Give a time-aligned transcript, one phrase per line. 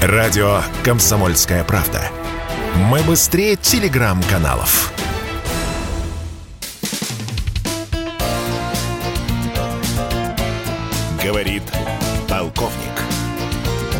[0.00, 1.98] Радио «Комсомольская правда».
[2.88, 4.94] Мы быстрее телеграм-каналов.
[11.20, 11.64] Говорит
[12.30, 12.94] полковник.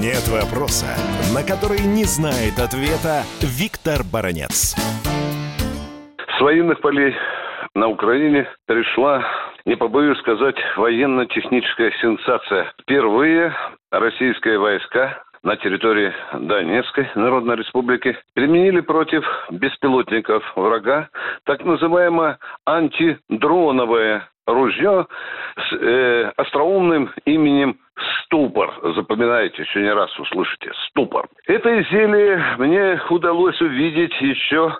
[0.00, 0.86] Нет вопроса,
[1.34, 4.74] на который не знает ответа Виктор Баранец.
[6.16, 7.14] С военных полей
[7.74, 9.22] на Украине пришла,
[9.66, 12.72] не побоюсь сказать, военно-техническая сенсация.
[12.80, 13.54] Впервые
[13.90, 21.08] российские войска на территории Донецкой Народной Республики применили против беспилотников врага
[21.44, 25.06] так называемое антидроновое ружье
[25.56, 27.78] с э, остроумным именем
[28.24, 28.72] ступор.
[28.94, 30.72] Запоминайте, еще не раз услышите.
[30.88, 31.28] Ступор.
[31.46, 34.76] Это изделие мне удалось увидеть еще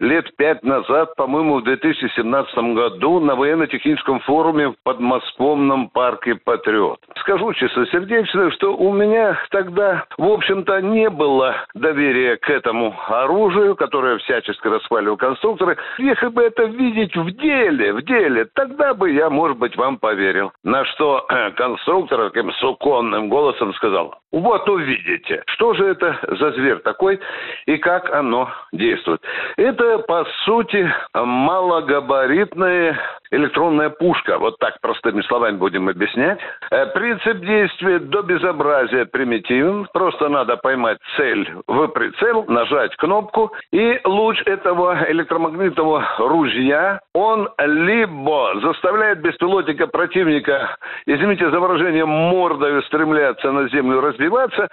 [0.00, 6.98] лет пять назад, по-моему, в 2017 году на военно-техническом форуме в подмосковном парке «Патриот».
[7.20, 14.18] Скажу чистосердечно, что у меня тогда, в общем-то, не было доверия к этому оружию, которое
[14.18, 15.76] всячески расхваливал конструкторы.
[15.98, 20.52] Если бы это видеть в деле, в деле, тогда бы я, может быть, вам поверил.
[20.64, 21.26] На что
[21.56, 27.20] конструктор таким суконным голосом сказал, вот увидите, что же это за зверь такой
[27.66, 29.20] и как оно действует.
[29.56, 32.98] Это, по сути, малогабаритная
[33.30, 34.38] электронная пушка.
[34.38, 36.38] Вот так простыми словами будем объяснять.
[36.70, 39.88] Э, принцип действия до безобразия примитивен.
[39.92, 48.60] Просто надо поймать цель в прицел, нажать кнопку, и луч этого электромагнитного ружья, он либо
[48.60, 54.68] заставляет беспилотника противника, извините за выражение, мордой стремляться на землю разбиваться,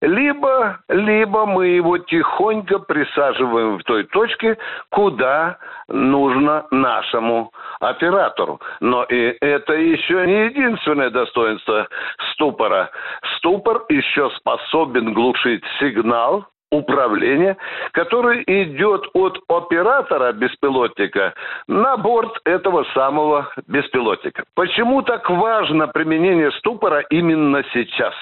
[0.00, 4.56] либо, либо мы его тихонько присаживаем в той точке,
[4.90, 8.60] куда нужно нашему оператору.
[8.80, 11.88] Но и это еще не единственное достоинство
[12.32, 12.90] ступора.
[13.36, 17.56] Ступор еще способен глушить сигнал, управления,
[17.92, 21.34] который идет от оператора беспилотника
[21.66, 24.44] на борт этого самого беспилотника.
[24.54, 28.14] Почему так важно применение ступора именно сейчас?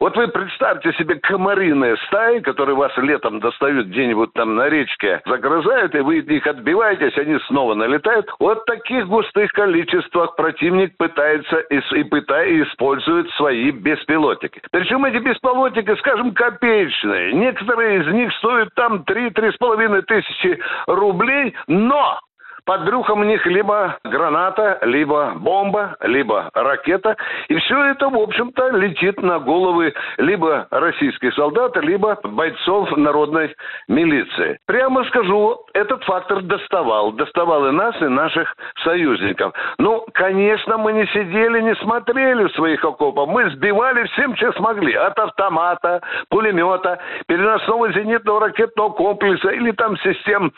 [0.00, 5.94] Вот вы представьте себе комариные стаи, которые вас летом достают где-нибудь там на речке, загрызают,
[5.94, 8.26] и вы их отбиваетесь, они снова налетают.
[8.38, 14.62] Вот в таких густых количествах противник пытается и, и пытает использует свои беспилотники.
[14.70, 17.32] Причем эти беспилотники, скажем, копеечные.
[17.32, 22.20] Некоторые из них стоят там 3-3,5 тысячи рублей, но
[22.66, 27.16] под брюхом у них либо граната, либо бомба, либо ракета.
[27.48, 33.54] И все это, в общем-то, летит на головы либо российских солдат, либо бойцов народной
[33.88, 34.58] милиции.
[34.66, 37.12] Прямо скажу, этот фактор доставал.
[37.12, 39.54] Доставал и нас, и наших союзников.
[39.78, 43.28] Ну, конечно, мы не сидели, не смотрели в своих окопах.
[43.28, 44.92] Мы сбивали всем, чем смогли.
[44.94, 50.52] От автомата, пулемета, переносного зенитного ракетного комплекса или там систем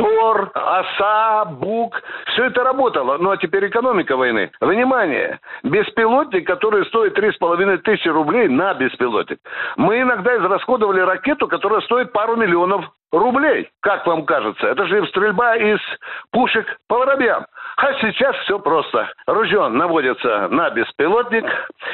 [0.00, 3.18] Тор, Оса, Бук, все это работало.
[3.18, 4.50] Ну а теперь экономика войны.
[4.60, 5.38] Внимание!
[5.62, 9.38] Беспилотник, который стоит 3,5 тысячи рублей на беспилотник.
[9.76, 13.68] Мы иногда израсходовали ракету, которая стоит пару миллионов рублей.
[13.80, 14.68] Как вам кажется?
[14.68, 15.80] Это же стрельба из
[16.30, 17.44] пушек по воробьям.
[17.76, 19.12] А сейчас все просто.
[19.26, 21.44] Ружье наводится на беспилотник,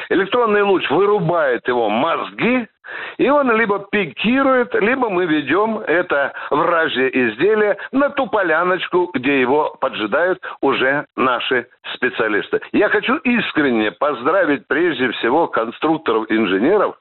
[0.09, 2.67] электронный луч вырубает его мозги,
[3.17, 9.75] и он либо пикирует, либо мы ведем это вражье изделие на ту поляночку, где его
[9.79, 12.61] поджидают уже наши специалисты.
[12.71, 16.97] Я хочу искренне поздравить прежде всего конструкторов-инженеров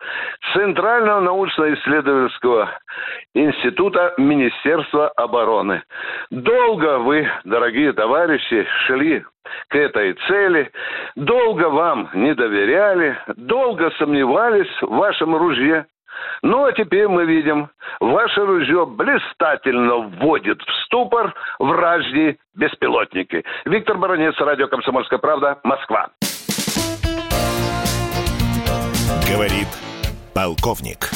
[0.53, 2.71] Центрального научно-исследовательского
[3.34, 5.82] института Министерства обороны.
[6.31, 9.25] Долго вы, дорогие товарищи, шли
[9.69, 10.71] к этой цели,
[11.15, 15.87] долго вам не доверяли, долго сомневались в вашем ружье.
[16.43, 17.69] Ну, а теперь мы видим,
[18.01, 23.45] ваше ружье блистательно вводит в ступор вражьи беспилотники.
[23.65, 26.09] Виктор Баранец, радио «Комсомольская правда», Москва.
[29.31, 29.69] Говорит
[30.35, 31.11] полковник.